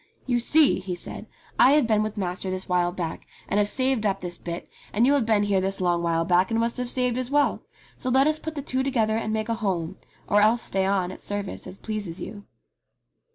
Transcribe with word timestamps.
"You 0.25 0.39
see!" 0.39 0.79
he 0.79 0.95
said, 0.95 1.27
"I 1.59 1.73
have 1.73 1.85
been 1.85 2.01
with 2.01 2.17
master 2.17 2.49
this 2.49 2.67
while 2.67 2.91
back, 2.91 3.27
and 3.47 3.59
have 3.59 3.67
saved 3.67 4.03
up 4.03 4.19
this 4.19 4.35
bit, 4.35 4.67
and 4.91 5.05
you 5.05 5.13
have 5.13 5.27
been 5.27 5.43
here 5.43 5.61
this 5.61 5.79
long 5.79 6.01
while 6.01 6.25
back 6.25 6.49
and 6.49 6.59
must 6.59 6.77
have 6.77 6.89
saved 6.89 7.19
as 7.19 7.29
well. 7.29 7.61
So 7.99 8.09
let 8.09 8.25
us 8.25 8.39
put 8.39 8.55
the 8.55 8.63
two 8.63 8.81
together 8.81 9.15
and 9.15 9.31
make 9.31 9.47
a 9.47 9.53
home, 9.53 9.97
or 10.27 10.41
else 10.41 10.63
stay 10.63 10.87
on 10.87 11.11
at 11.11 11.21
service 11.21 11.67
as 11.67 11.77
pleases 11.77 12.19
you." 12.19 12.45